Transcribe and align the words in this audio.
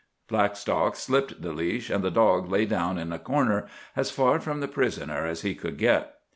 Blackstock 0.27 0.95
slipped 0.95 1.43
the 1.43 1.53
leash, 1.53 1.91
and 1.91 2.03
the 2.03 2.09
dog 2.09 2.49
lay 2.49 2.65
down 2.65 2.97
in 2.97 3.13
a 3.13 3.19
corner, 3.19 3.67
as 3.95 4.09
far 4.09 4.39
from 4.39 4.59
the 4.59 4.67
prisoner 4.67 5.27
as 5.27 5.43
he 5.43 5.53
could 5.53 5.77
get. 5.77 6.15